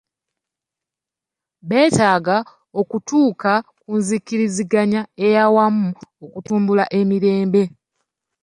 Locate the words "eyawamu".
5.25-5.87